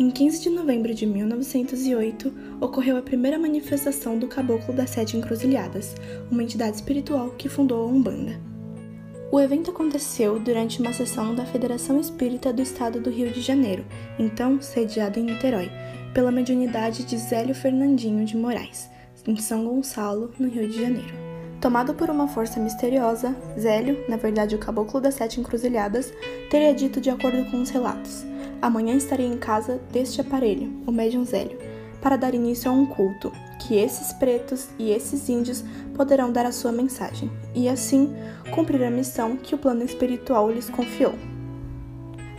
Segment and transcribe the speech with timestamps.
[0.00, 5.94] Em 15 de novembro de 1908, ocorreu a primeira manifestação do Caboclo das Sete Encruzilhadas,
[6.30, 8.40] uma entidade espiritual que fundou a Umbanda.
[9.30, 13.84] O evento aconteceu durante uma sessão da Federação Espírita do Estado do Rio de Janeiro,
[14.18, 15.70] então sediada em Niterói,
[16.14, 18.88] pela mediunidade de Zélio Fernandinho de Moraes,
[19.26, 21.12] em São Gonçalo, no Rio de Janeiro.
[21.60, 26.10] Tomado por uma força misteriosa, Zélio, na verdade o caboclo das sete encruzilhadas,
[26.48, 28.24] teria dito de acordo com os relatos:
[28.62, 31.58] Amanhã estarei em casa deste aparelho, o médium Zélio,
[32.02, 35.64] para dar início a um culto, que esses pretos e esses índios
[35.94, 38.14] poderão dar a sua mensagem, e assim
[38.54, 41.14] cumprir a missão que o plano espiritual lhes confiou.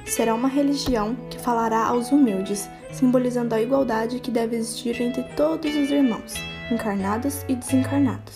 [0.06, 5.74] Será uma religião que falará aos humildes, simbolizando a igualdade que deve existir entre todos
[5.76, 6.34] os irmãos,
[6.72, 8.36] encarnados e desencarnados.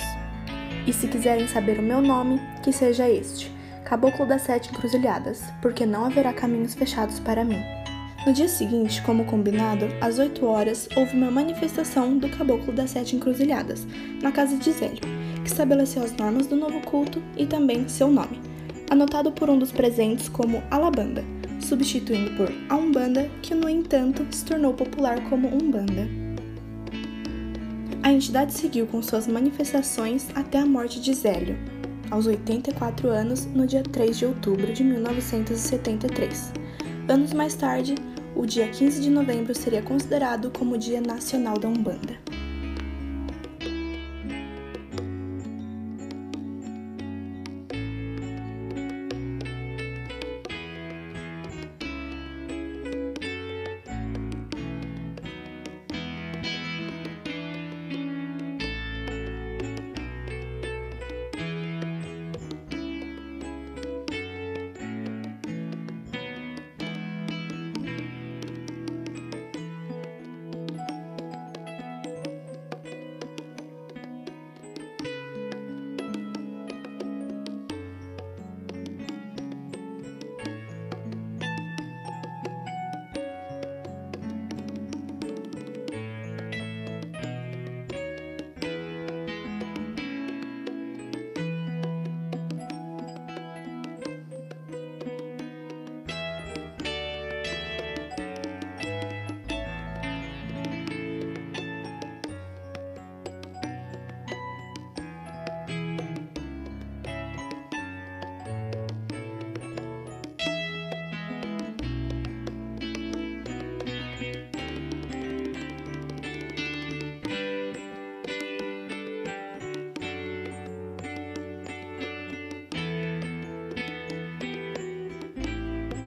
[0.88, 3.52] E se quiserem saber o meu nome, que seja este,
[3.86, 7.62] Caboclo das Sete Encruzilhadas, porque não haverá caminhos fechados para mim.
[8.26, 13.16] No dia seguinte, como combinado, às 8 horas, houve uma manifestação do Caboclo das Sete
[13.16, 13.86] Encruzilhadas,
[14.24, 15.02] na casa de Zélio,
[15.44, 18.42] que estabeleceu as normas do novo culto e também seu nome,
[18.90, 21.24] anotado por um dos presentes como Alabanda,
[21.60, 26.10] substituindo por a Umbanda, que no entanto se tornou popular como Umbanda.
[28.02, 31.56] A entidade seguiu com suas manifestações até a morte de Zélio,
[32.16, 36.54] aos 84 anos, no dia 3 de outubro de 1973.
[37.10, 37.96] Anos mais tarde,
[38.34, 42.18] o dia 15 de novembro seria considerado como o Dia Nacional da Umbanda.